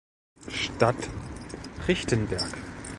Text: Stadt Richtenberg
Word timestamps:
Stadt 0.47 1.11
Richtenberg 1.87 2.55